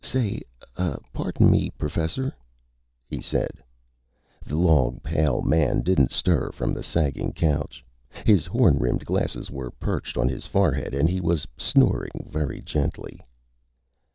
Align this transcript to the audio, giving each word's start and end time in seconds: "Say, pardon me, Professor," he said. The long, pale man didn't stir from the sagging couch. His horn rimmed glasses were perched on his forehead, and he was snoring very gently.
"Say, 0.03 0.41
pardon 1.13 1.51
me, 1.51 1.69
Professor," 1.77 2.33
he 3.05 3.21
said. 3.21 3.63
The 4.43 4.55
long, 4.55 4.99
pale 5.03 5.43
man 5.43 5.81
didn't 5.81 6.09
stir 6.11 6.51
from 6.53 6.73
the 6.73 6.81
sagging 6.81 7.33
couch. 7.33 7.85
His 8.25 8.47
horn 8.47 8.79
rimmed 8.79 9.05
glasses 9.05 9.51
were 9.51 9.69
perched 9.69 10.17
on 10.17 10.27
his 10.27 10.47
forehead, 10.47 10.95
and 10.95 11.07
he 11.07 11.21
was 11.21 11.45
snoring 11.55 12.25
very 12.27 12.61
gently. 12.61 13.19